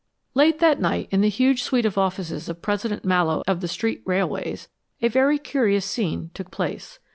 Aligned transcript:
Late 0.33 0.57
that 0.57 0.79
night 0.79 1.09
in 1.11 1.21
the 1.21 1.29
huge 1.29 1.61
suite 1.61 1.85
of 1.85 1.95
offices 1.95 2.49
of 2.49 2.63
President 2.63 3.05
Mallowe 3.05 3.43
of 3.47 3.61
the 3.61 3.67
Street 3.67 4.01
Railways, 4.03 4.67
a 4.99 5.09
very 5.09 5.37
curious 5.37 5.85
scene 5.85 6.31
took 6.33 6.49
place. 6.49 6.97